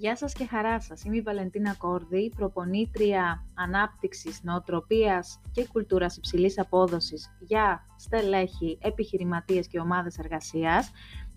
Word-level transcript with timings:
Γεια 0.00 0.16
σας 0.16 0.32
και 0.32 0.46
χαρά 0.46 0.80
σας. 0.80 1.04
Είμαι 1.04 1.16
η 1.16 1.20
Βαλεντίνα 1.20 1.74
Κόρδη, 1.74 2.32
προπονήτρια 2.36 3.44
ανάπτυξης, 3.54 4.42
νοοτροπίας 4.42 5.40
και 5.52 5.66
κουλτούρας 5.72 6.16
υψηλής 6.16 6.58
απόδοσης 6.58 7.36
για 7.40 7.86
στελέχη, 7.96 8.78
επιχειρηματίες 8.82 9.66
και 9.66 9.78
ομάδες 9.80 10.18
εργασίας. 10.18 10.90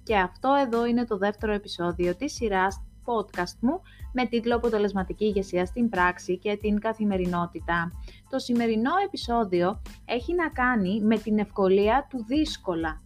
Και 0.03 0.17
αυτό 0.17 0.53
εδώ 0.65 0.85
είναι 0.85 1.05
το 1.05 1.17
δεύτερο 1.17 1.53
επεισόδιο 1.53 2.15
της 2.15 2.33
σειράς 2.33 2.83
podcast 3.05 3.57
μου 3.59 3.81
με 4.13 4.25
τίτλο 4.25 4.55
«Αποτελεσματική 4.55 5.25
ηγεσία 5.25 5.65
στην 5.65 5.89
πράξη 5.89 6.37
και 6.37 6.57
την 6.57 6.79
καθημερινότητα». 6.79 7.91
Το 8.29 8.39
σημερινό 8.39 8.91
επεισόδιο 9.05 9.81
έχει 10.05 10.33
να 10.33 10.49
κάνει 10.49 11.01
με 11.01 11.17
την 11.17 11.39
ευκολία 11.39 12.07
του 12.09 12.25
δύσκολα 12.27 13.01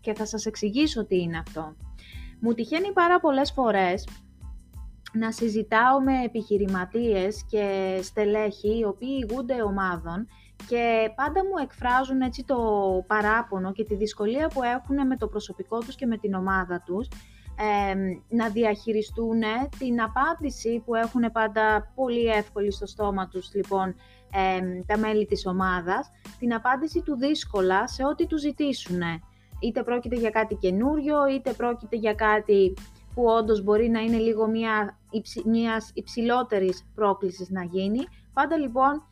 και 0.00 0.14
θα 0.14 0.26
σας 0.26 0.46
εξηγήσω 0.46 1.06
τι 1.06 1.20
είναι 1.20 1.38
αυτό. 1.38 1.74
Μου 2.40 2.54
τυχαίνει 2.54 2.92
πάρα 2.92 3.20
πολλές 3.20 3.52
φορές 3.52 4.04
να 5.12 5.32
συζητάω 5.32 6.00
με 6.00 6.22
επιχειρηματίες 6.24 7.44
και 7.48 7.98
στελέχη 8.02 8.78
οι 8.78 8.84
οποίοι 8.84 9.24
ηγούνται 9.28 9.62
ομάδων 9.62 10.26
και 10.68 11.12
πάντα 11.14 11.44
μου 11.44 11.62
εκφράζουν 11.62 12.20
έτσι 12.20 12.44
το 12.44 12.58
παράπονο 13.06 13.72
και 13.72 13.84
τη 13.84 13.94
δυσκολία 13.94 14.48
που 14.48 14.62
έχουν 14.62 15.06
με 15.06 15.16
το 15.16 15.26
προσωπικό 15.26 15.78
τους 15.78 15.94
και 15.94 16.06
με 16.06 16.16
την 16.16 16.34
ομάδα 16.34 16.82
τους 16.86 17.08
να 18.28 18.48
διαχειριστούν 18.48 19.40
την 19.78 20.02
απάντηση 20.02 20.82
που 20.84 20.94
έχουν 20.94 21.32
πάντα 21.32 21.92
πολύ 21.94 22.26
εύκολη 22.26 22.72
στο 22.72 22.86
στόμα 22.86 23.28
τους 23.28 23.54
λοιπόν 23.54 23.94
τα 24.86 24.98
μέλη 24.98 25.26
της 25.26 25.46
ομάδας, 25.46 26.10
την 26.38 26.54
απάντηση 26.54 27.02
του 27.02 27.16
δύσκολα 27.16 27.88
σε 27.88 28.04
ό,τι 28.04 28.26
τους 28.26 28.40
ζητήσουν. 28.40 29.00
Είτε 29.60 29.82
πρόκειται 29.82 30.16
για 30.16 30.30
κάτι 30.30 30.54
καινούριο, 30.54 31.28
είτε 31.28 31.52
πρόκειται 31.52 31.96
για 31.96 32.14
κάτι 32.14 32.74
που 33.14 33.24
όντως 33.24 33.62
μπορεί 33.62 33.88
να 33.88 34.00
είναι 34.00 34.16
λίγο 34.16 34.46
μια, 34.46 34.98
μιας 35.44 35.90
υψηλότερης 35.94 36.86
πρόκλησης 36.94 37.50
να 37.50 37.64
γίνει. 37.64 37.98
Πάντα 38.32 38.56
λοιπόν 38.56 39.02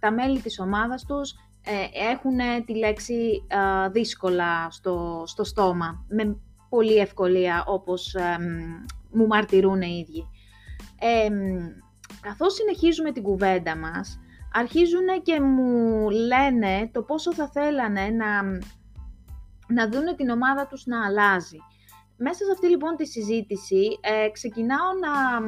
τα 0.00 0.10
μέλη 0.10 0.40
της 0.40 0.60
ομάδας 0.60 1.04
τους 1.04 1.32
ε, 1.64 2.10
έχουν 2.10 2.64
τη 2.66 2.76
λέξη 2.76 3.42
δύσκολα 3.90 4.70
στο, 4.70 5.22
στο 5.26 5.44
στόμα, 5.44 6.04
με 6.08 6.36
πολύ 6.68 6.96
ευκολία 6.96 7.64
όπως 7.66 8.16
μου 9.10 9.26
μαρτυρούν 9.26 9.82
οι 9.82 10.06
ίδιοι. 10.08 10.28
Ε, 10.98 11.28
καθώς 12.20 12.54
συνεχίζουμε 12.54 13.12
την 13.12 13.22
κουβέντα 13.22 13.76
μας, 13.76 14.20
αρχίζουν 14.52 15.22
και 15.22 15.40
μου 15.40 16.10
λένε 16.10 16.90
το 16.92 17.02
πόσο 17.02 17.34
θα 17.34 17.48
θέλανε 17.48 18.08
να, 18.08 18.42
να 19.68 19.88
δούνε 19.88 20.14
την 20.14 20.28
ομάδα 20.28 20.66
τους 20.66 20.86
να 20.86 21.06
αλλάζει. 21.06 21.58
Μέσα 22.18 22.44
σε 22.44 22.50
αυτή 22.52 22.68
λοιπόν 22.68 22.96
τη 22.96 23.06
συζήτηση 23.06 23.98
ε, 24.00 24.28
ξεκινάω 24.28 24.92
να, 25.00 25.40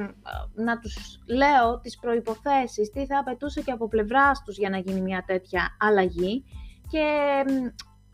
να 0.64 0.78
τους 0.78 1.20
λέω 1.26 1.80
τις 1.80 1.98
προϋποθέσεις, 1.98 2.90
τι 2.90 3.06
θα 3.06 3.18
απαιτούσε 3.18 3.62
και 3.62 3.70
από 3.70 3.88
πλευράς 3.88 4.42
τους 4.44 4.56
για 4.56 4.70
να 4.70 4.78
γίνει 4.78 5.00
μια 5.00 5.24
τέτοια 5.26 5.76
αλλαγή 5.80 6.44
και 6.90 7.04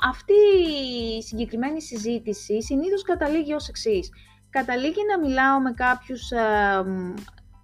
αυτή 0.03 0.33
η 1.19 1.23
συγκεκριμένη 1.23 1.83
συζήτηση 1.83 2.63
συνήθως 2.63 3.03
καταλήγει 3.03 3.53
ως 3.53 3.69
εξής. 3.69 4.11
Καταλήγει 4.51 5.01
να 5.09 5.27
μιλάω 5.27 5.61
με 5.61 5.73
κάποιους 5.73 6.31
ε, 6.31 6.85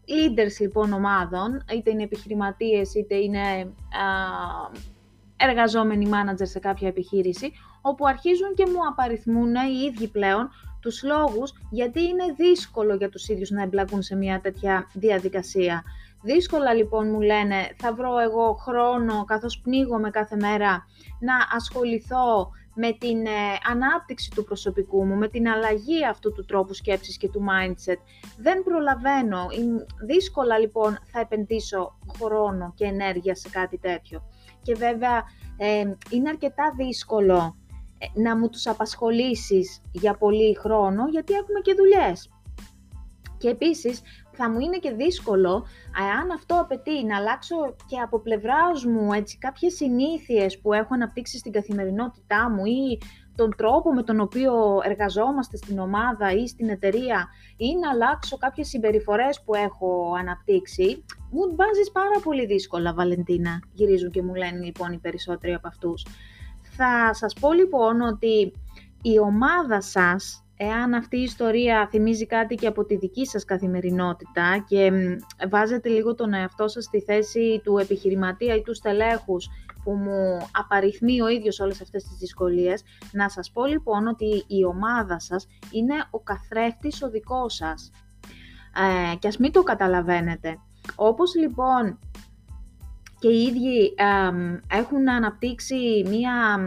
leaders 0.07 0.61
λοιπόν 0.61 0.93
ομάδων, 0.93 1.65
είτε 1.75 1.91
είναι 1.91 2.03
επιχειρηματίες 2.03 2.95
είτε 2.95 3.15
είναι 3.15 3.41
ε, 3.49 4.79
εργαζόμενοι 5.37 6.11
manager 6.11 6.47
σε 6.47 6.59
κάποια 6.59 6.89
επιχείρηση, 6.89 7.53
όπου 7.81 8.07
αρχίζουν 8.07 8.55
και 8.55 8.67
μου 8.67 8.87
απαριθμούν 8.89 9.55
οι 9.55 9.85
ίδιοι 9.87 10.09
πλέον 10.09 10.51
τους 10.81 11.03
λόγους 11.03 11.53
γιατί 11.71 12.03
είναι 12.03 12.25
δύσκολο 12.37 12.95
για 12.95 13.09
τους 13.09 13.29
ίδιους 13.29 13.51
να 13.51 13.63
εμπλακούν 13.63 14.03
σε 14.03 14.17
μια 14.17 14.41
τέτοια 14.41 14.91
διαδικασία. 14.93 15.83
Δύσκολα 16.23 16.75
λοιπόν 16.75 17.09
μου 17.09 17.21
λένε 17.21 17.75
θα 17.77 17.95
βρω 17.95 18.19
εγώ 18.19 18.53
χρόνο 18.53 19.25
καθώς 19.25 19.61
πνίγομαι 19.61 20.11
κάθε 20.11 20.37
μέρα 20.37 20.87
να 21.21 21.35
ασχοληθώ 21.57 22.51
με 22.75 22.93
την 22.93 23.27
ε, 23.27 23.31
ανάπτυξη 23.71 24.31
του 24.31 24.45
προσωπικού 24.45 25.05
μου, 25.07 25.15
με 25.15 25.29
την 25.29 25.49
αλλαγή 25.49 26.07
αυτού 26.07 26.33
του 26.33 26.45
τρόπου 26.45 26.75
σκέψης 26.75 27.17
και 27.17 27.29
του 27.29 27.45
mindset. 27.51 27.99
Δεν 28.39 28.63
προλαβαίνω. 28.63 29.47
Δύσκολα 30.07 30.59
λοιπόν 30.59 30.99
θα 31.13 31.21
επενδύσω 31.21 31.99
χρόνο 32.19 32.73
και 32.77 32.85
ενέργεια 32.85 33.35
σε 33.35 33.49
κάτι 33.49 33.79
τέτοιο. 33.79 34.23
Και 34.63 34.75
βέβαια 34.75 35.25
ε, 35.57 35.81
είναι 36.11 36.29
αρκετά 36.29 36.75
δύσκολο 36.77 37.37
ε, 37.37 37.70
να 38.15 38.37
μου 38.37 38.49
τους 38.49 38.67
απασχολήσεις 38.67 39.83
για 39.93 40.15
πολύ 40.15 40.57
χρόνο 40.61 41.09
γιατί 41.09 41.33
έχουμε 41.33 41.61
και 41.61 41.75
δουλειές. 41.75 42.31
Και 43.39 43.49
επίσης 43.49 44.03
θα 44.33 44.51
μου 44.51 44.61
είναι 44.61 44.79
και 44.79 44.91
δύσκολο 44.91 45.67
αν 46.21 46.31
αυτό 46.31 46.61
απαιτεί 46.61 47.05
να 47.05 47.17
αλλάξω 47.17 47.57
και 47.87 47.99
από 47.99 48.21
πλευράς 48.21 48.85
μου 48.85 49.13
έτσι, 49.13 49.39
κάποιες 49.39 49.75
συνήθειες 49.75 50.61
που 50.61 50.73
έχω 50.73 50.95
αναπτύξει 50.95 51.39
στην 51.39 51.53
καθημερινότητά 51.53 52.51
μου 52.51 52.65
ή 52.65 52.99
τον 53.35 53.55
τρόπο 53.57 53.93
με 53.93 54.03
τον 54.03 54.21
οποίο 54.21 54.81
εργαζόμαστε 54.85 55.57
στην 55.57 55.79
ομάδα 55.79 56.33
ή 56.33 56.47
στην 56.47 56.69
εταιρεία 56.69 57.29
ή 57.57 57.77
να 57.77 57.91
αλλάξω 57.91 58.37
κάποιες 58.37 58.69
συμπεριφορές 58.69 59.43
που 59.45 59.55
έχω 59.55 60.15
αναπτύξει, 60.19 61.05
μου 61.31 61.57
βάζεις 61.57 61.91
πάρα 61.93 62.21
πολύ 62.23 62.47
δύσκολα, 62.47 62.95
Βαλεντίνα, 62.95 63.63
γυρίζουν 63.73 64.11
και 64.11 64.23
μου 64.23 64.35
λένε 64.35 64.65
λοιπόν 64.65 64.93
οι 64.93 64.99
περισσότεροι 64.99 65.55
από 65.55 65.69
αυτούς. 65.69 66.07
Θα 66.71 67.15
σας 67.15 67.35
πω 67.41 67.53
λοιπόν 67.53 68.01
ότι 68.01 68.53
η 69.03 69.19
ομάδα 69.19 69.81
σας 69.81 70.45
εάν 70.57 70.95
αυτή 70.95 71.17
η 71.19 71.23
ιστορία 71.23 71.89
θυμίζει 71.91 72.27
κάτι 72.27 72.55
και 72.55 72.67
από 72.67 72.85
τη 72.85 72.97
δική 72.97 73.27
σας 73.27 73.45
καθημερινότητα 73.45 74.65
και 74.69 74.93
βάζετε 75.51 75.89
λίγο 75.89 76.15
τον 76.15 76.35
εαυτό 76.35 76.69
σας 76.69 76.85
στη 76.85 77.01
θέση 77.01 77.61
του 77.65 77.79
επιχειρηματία 77.79 78.55
ή 78.55 78.63
του 78.63 78.75
στελέχους 78.75 79.49
που 79.85 79.93
μου 79.93 80.39
απαριθμεί 80.53 81.23
ο 81.23 81.29
ίδιος 81.29 81.61
όλες 81.61 81.81
αυτές 81.81 82.03
τις 82.03 82.17
δυσκολίες, 82.17 82.83
να 83.13 83.29
σας 83.29 83.51
πω 83.51 83.65
λοιπόν 83.65 84.07
ότι 84.07 84.45
η 84.47 84.65
ομάδα 84.65 85.19
σας 85.21 85.47
είναι 85.71 85.95
ο 86.11 86.21
καθρέφτης 86.21 87.03
ο 87.03 87.11
δικός 87.11 87.55
σας. 87.55 87.91
Ε, 89.13 89.17
και 89.17 89.29
ας 89.29 89.37
μην 89.37 89.53
το 89.53 89.63
καταλαβαίνετε. 89.63 90.59
Όπως 90.95 91.35
λοιπόν 91.35 91.99
και 93.21 93.29
οι 93.29 93.43
ίδιοι 93.43 93.95
έχουν 94.71 95.09
αναπτύξει 95.09 96.05
μία 96.09 96.59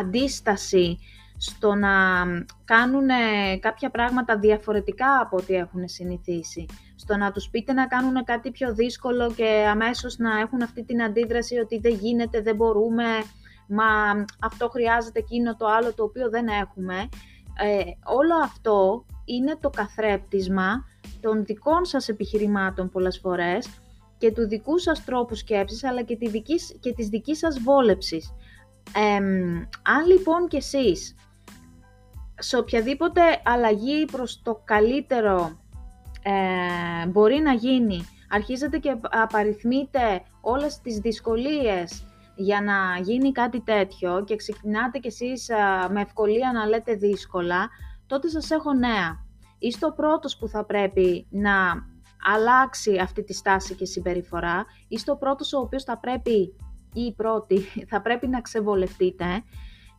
αντίσταση 0.00 0.98
στο 1.36 1.74
να 1.74 1.90
κάνουν 2.64 3.08
κάποια 3.60 3.90
πράγματα 3.90 4.38
διαφορετικά 4.38 5.20
από 5.20 5.36
ό,τι 5.36 5.54
έχουν 5.54 5.88
συνηθίσει. 5.88 6.66
Στο 6.96 7.16
να 7.16 7.32
τους 7.32 7.48
πείτε 7.48 7.72
να 7.72 7.86
κάνουν 7.86 8.24
κάτι 8.24 8.50
πιο 8.50 8.74
δύσκολο 8.74 9.32
και 9.32 9.66
αμέσως 9.70 10.18
να 10.18 10.38
έχουν 10.38 10.62
αυτή 10.62 10.84
την 10.84 11.02
αντίδραση 11.02 11.58
ότι 11.58 11.78
δεν 11.78 11.94
γίνεται, 11.94 12.40
δεν 12.40 12.56
μπορούμε, 12.56 13.04
μα 13.68 13.84
αυτό 14.40 14.68
χρειάζεται 14.68 15.18
εκείνο 15.18 15.56
το 15.56 15.66
άλλο 15.66 15.94
το 15.94 16.02
οποίο 16.02 16.30
δεν 16.30 16.46
έχουμε. 16.46 17.08
Ε, 17.62 17.82
όλο 18.04 18.34
αυτό 18.42 19.04
είναι 19.24 19.56
το 19.60 19.70
καθρέπτισμα 19.70 20.84
των 21.20 21.44
δικών 21.44 21.84
σας 21.84 22.08
επιχειρημάτων 22.08 22.90
πολλές 22.90 23.18
φορές 23.18 23.68
και 24.20 24.32
του 24.32 24.48
δικού 24.48 24.78
σας 24.78 25.04
τρόπους 25.04 25.38
σκέψης 25.38 25.84
αλλά 25.84 26.02
και, 26.02 26.16
τη 26.16 26.28
δική, 26.28 26.54
και 26.80 26.92
της 26.92 27.08
δικής 27.08 27.38
σας 27.38 27.60
βόλεψης. 27.60 28.34
αν 29.82 30.06
λοιπόν 30.06 30.48
κι 30.48 30.56
εσείς 30.56 31.14
σε 32.38 32.56
οποιαδήποτε 32.56 33.20
αλλαγή 33.44 34.04
προς 34.04 34.42
το 34.42 34.62
καλύτερο 34.64 35.60
ε, 36.22 37.06
μπορεί 37.06 37.38
να 37.38 37.52
γίνει, 37.52 38.04
αρχίζετε 38.28 38.78
και 38.78 38.96
απαριθμείτε 39.02 40.22
όλες 40.40 40.80
τις 40.80 40.98
δυσκολίες 40.98 42.04
για 42.36 42.62
να 42.62 43.00
γίνει 43.02 43.32
κάτι 43.32 43.60
τέτοιο 43.60 44.24
και 44.24 44.36
ξεκινάτε 44.36 44.98
κι 44.98 45.06
εσείς 45.06 45.48
ε, 45.48 45.54
με 45.90 46.00
ευκολία 46.00 46.52
να 46.52 46.66
λέτε 46.66 46.94
δύσκολα, 46.94 47.68
τότε 48.06 48.28
σας 48.28 48.50
έχω 48.50 48.72
νέα. 48.72 49.24
Είστε 49.58 49.86
ο 49.86 49.92
πρώτος 49.92 50.36
που 50.36 50.48
θα 50.48 50.64
πρέπει 50.64 51.26
να 51.30 51.52
αλλάξει 52.34 52.98
αυτή 52.98 53.24
τη 53.24 53.32
στάση 53.32 53.74
και 53.74 53.84
συμπεριφορά. 53.84 54.64
Είστε 54.88 55.10
ο 55.10 55.16
πρώτος 55.16 55.52
ο 55.52 55.58
οποίος 55.58 55.84
θα 55.84 55.98
πρέπει 55.98 56.54
ή 56.92 57.00
η 57.00 57.14
πρώτη 57.14 57.58
θα 57.90 58.00
πρέπει 58.00 58.26
να 58.26 58.40
ξεβολευτείτε 58.40 59.42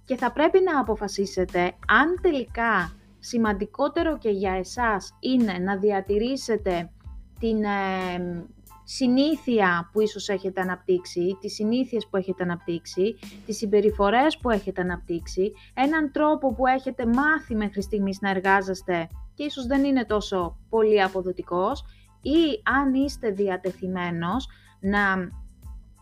και 0.06 0.16
θα 0.16 0.32
πρέπει 0.32 0.60
να 0.60 0.80
αποφασίσετε 0.80 1.60
αν 1.88 2.20
τελικά 2.22 2.92
σημαντικότερο 3.20 4.18
και 4.18 4.30
για 4.30 4.52
εσάς 4.52 5.18
είναι 5.20 5.58
να 5.58 5.78
διατηρήσετε 5.78 6.92
την 7.40 7.64
ε, 7.64 8.46
συνήθεια 8.84 9.90
που 9.92 10.02
ίσως 10.02 10.30
έχετε 10.30 10.62
αναπτύξει, 10.62 11.38
τις 11.40 11.54
συνήθειες 11.54 12.08
που 12.08 12.18
έχετε 12.18 12.44
αναπτύξει, 12.44 13.16
τις 13.46 13.58
συμπεριφορές 13.58 14.38
που 14.38 14.50
έχετε 14.50 14.82
αναπτύξει, 14.82 15.52
έναν 15.74 16.12
τρόπο 16.12 16.54
που 16.54 16.68
έχετε 16.68 17.06
μάθει 17.06 17.56
μέχρι 17.56 17.82
στιγμής 17.82 18.22
να 18.22 18.30
εργάζεστε 18.30 19.08
και 19.34 19.44
ίσως 19.44 19.66
δεν 19.66 19.84
είναι 19.84 20.06
τόσο 20.06 20.58
πολύ 20.70 21.02
αποδοτικός 21.02 21.84
ή 22.22 22.62
αν 22.64 22.94
είστε 22.94 23.30
διατεθειμένος 23.30 24.48
να 24.80 25.30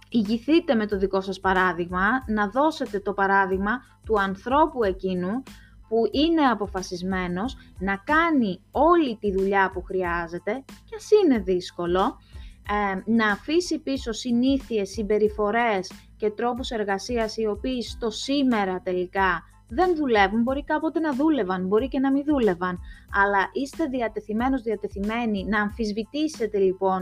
ηγηθείτε 0.09 0.75
με 0.75 0.85
το 0.85 0.97
δικό 0.97 1.21
σας 1.21 1.39
παράδειγμα, 1.39 2.01
να 2.27 2.49
δώσετε 2.49 2.99
το 2.99 3.13
παράδειγμα 3.13 3.81
του 4.05 4.19
ανθρώπου 4.19 4.83
εκείνου 4.83 5.43
που 5.87 6.03
είναι 6.11 6.41
αποφασισμένος 6.41 7.57
να 7.79 7.95
κάνει 7.97 8.59
όλη 8.71 9.17
τη 9.17 9.31
δουλειά 9.31 9.71
που 9.73 9.83
χρειάζεται 9.83 10.63
και 10.65 10.95
ας 10.95 11.07
είναι 11.23 11.39
δύσκολο, 11.39 12.19
ε, 12.69 13.11
να 13.11 13.31
αφήσει 13.31 13.79
πίσω 13.79 14.11
συνήθειες, 14.11 14.89
συμπεριφορές 14.89 15.91
και 16.17 16.29
τρόπους 16.29 16.69
εργασίας 16.69 17.37
οι 17.37 17.45
οποίοι 17.45 17.81
στο 17.81 18.09
σήμερα 18.09 18.81
τελικά 18.81 19.43
δεν 19.69 19.95
δουλεύουν, 19.95 20.41
μπορεί 20.41 20.63
κάποτε 20.63 20.99
να 20.99 21.13
δούλευαν, 21.13 21.67
μπορεί 21.67 21.87
και 21.87 21.99
να 21.99 22.11
μην 22.11 22.23
δούλευαν, 22.25 22.79
αλλά 23.23 23.49
είστε 23.53 23.85
διατεθειμένος, 23.85 24.61
διατεθειμένοι 24.61 25.45
να 25.45 25.61
αμφισβητήσετε 25.61 26.57
λοιπόν 26.57 27.01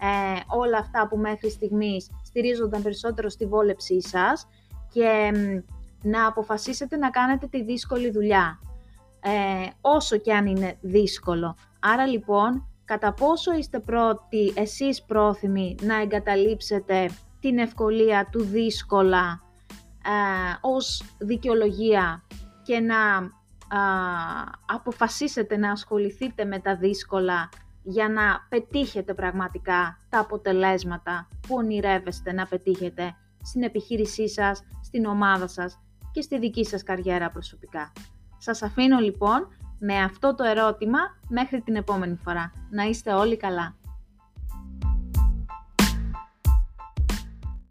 ε, 0.00 0.40
όλα 0.46 0.78
αυτά 0.78 1.08
που 1.08 1.16
μέχρι 1.16 1.50
στιγμής 1.50 2.10
στηρίζονταν 2.24 2.82
περισσότερο 2.82 3.28
στη 3.28 3.46
βόλεψή 3.46 4.02
σας 4.02 4.48
και 4.92 5.32
να 6.02 6.26
αποφασίσετε 6.26 6.96
να 6.96 7.10
κάνετε 7.10 7.46
τη 7.46 7.62
δύσκολη 7.62 8.10
δουλειά, 8.10 8.60
ε, 9.20 9.68
όσο 9.80 10.16
και 10.16 10.34
αν 10.34 10.46
είναι 10.46 10.76
δύσκολο. 10.80 11.56
Άρα 11.80 12.06
λοιπόν, 12.06 12.68
κατά 12.84 13.12
πόσο 13.12 13.52
είστε 13.52 13.80
πρώτοι, 13.80 14.52
εσείς 14.54 15.02
πρόθυμοι 15.02 15.74
να 15.82 16.00
εγκαταλείψετε 16.00 17.10
την 17.40 17.58
ευκολία 17.58 18.28
του 18.32 18.44
δύσκολα 18.44 19.42
ε, 19.42 19.47
ως 20.60 21.02
δικαιολογία 21.18 22.22
και 22.62 22.80
να 22.80 22.96
αποφασίσετε 24.66 25.56
να 25.56 25.70
ασχοληθείτε 25.70 26.44
με 26.44 26.58
τα 26.58 26.76
δύσκολα 26.76 27.48
για 27.82 28.08
να 28.08 28.46
πετύχετε 28.48 29.14
πραγματικά 29.14 29.98
τα 30.08 30.18
αποτελέσματα 30.18 31.28
που 31.46 31.54
ονειρεύεστε 31.54 32.32
να 32.32 32.46
πετύχετε 32.46 33.16
στην 33.42 33.62
επιχείρησή 33.62 34.28
σας, 34.28 34.62
στην 34.82 35.06
ομάδα 35.06 35.46
σας 35.46 35.78
και 36.12 36.20
στη 36.20 36.38
δική 36.38 36.64
σας 36.64 36.82
καριέρα 36.82 37.30
προσωπικά. 37.30 37.92
Σας 38.38 38.62
αφήνω 38.62 38.98
λοιπόν 38.98 39.48
με 39.78 39.98
αυτό 39.98 40.34
το 40.34 40.44
ερώτημα 40.44 40.98
μέχρι 41.28 41.60
την 41.60 41.76
επόμενη 41.76 42.18
φορά. 42.24 42.52
Να 42.70 42.82
είστε 42.82 43.12
όλοι 43.12 43.36
καλά. 43.36 43.76